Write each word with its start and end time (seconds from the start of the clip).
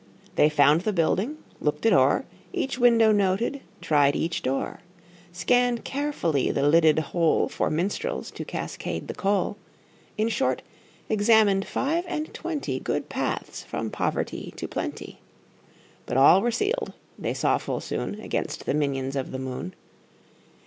They 0.33 0.49
found 0.49 0.81
the 0.81 0.93
building, 0.93 1.37
looked 1.59 1.85
it 1.85 1.93
o'er, 1.93 2.25
Each 2.51 2.79
window 2.79 3.11
noted, 3.11 3.61
tried 3.81 4.15
each 4.15 4.41
door, 4.41 4.79
Scanned 5.31 5.83
carefully 5.83 6.49
the 6.49 6.67
lidded 6.67 6.97
hole 6.97 7.47
For 7.47 7.69
minstrels 7.69 8.31
to 8.31 8.43
cascade 8.43 9.07
the 9.07 9.13
coal 9.13 9.57
In 10.17 10.27
short, 10.27 10.63
examined 11.07 11.67
five 11.67 12.03
and 12.07 12.33
twenty 12.33 12.79
Good 12.79 13.09
paths 13.09 13.61
from 13.63 13.91
poverty 13.91 14.51
to 14.57 14.67
plenty. 14.67 15.19
But 16.07 16.17
all 16.17 16.41
were 16.41 16.49
sealed, 16.49 16.93
they 17.19 17.35
saw 17.35 17.59
full 17.59 17.79
soon, 17.79 18.19
Against 18.21 18.65
the 18.65 18.73
minions 18.73 19.15
of 19.15 19.29
the 19.29 19.37
moon. 19.37 19.75